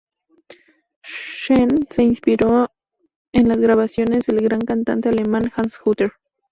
[1.03, 2.71] Shen se inspiró
[3.33, 6.13] en las grabaciones del gran cantante alemán Hans Hotter.